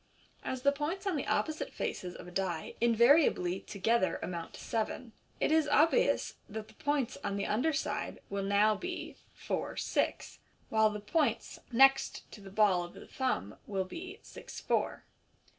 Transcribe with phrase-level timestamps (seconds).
[0.41, 4.59] As the points on the opposite faces of a die invariably to gether amount to
[4.59, 9.17] seven, it is obvious that the points on the under side will now be"
[9.47, 14.23] four six," while the points next to the ball of the thumb wiii De '*
[14.25, 15.03] six four."